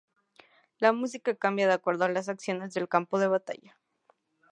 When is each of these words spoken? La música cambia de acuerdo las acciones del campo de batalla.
La 0.79 0.93
música 0.93 1.35
cambia 1.37 1.67
de 1.67 1.73
acuerdo 1.75 2.07
las 2.07 2.27
acciones 2.27 2.73
del 2.73 2.87
campo 2.89 3.19
de 3.19 3.27
batalla. 3.27 3.77